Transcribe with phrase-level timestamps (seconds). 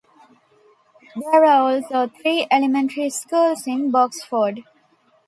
[1.15, 4.63] There are also three elementary schools in Boxford.